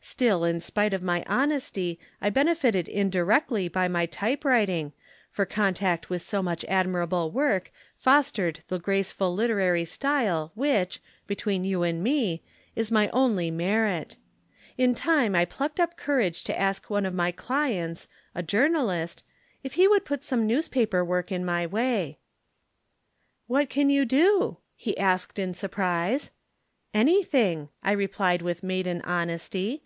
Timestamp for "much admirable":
6.40-7.32